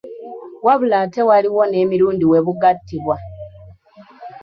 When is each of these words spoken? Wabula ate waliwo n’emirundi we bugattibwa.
Wabula 0.65 0.95
ate 1.03 1.21
waliwo 1.29 1.61
n’emirundi 1.67 2.23
we 2.31 2.39
bugattibwa. 2.45 3.15